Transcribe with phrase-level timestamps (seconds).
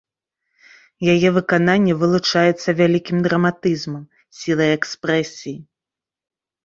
[1.13, 4.03] Яе выкананне вылучаецца вялікім драматызмам,
[4.41, 5.57] сілай экспрэсіі.